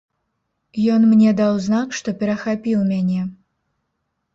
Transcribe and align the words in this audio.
Ён 0.93 1.01
мне 1.11 1.29
даў 1.43 1.53
знак, 1.67 1.95
што 2.01 2.09
перахапіў 2.25 2.79
мяне. 2.93 3.21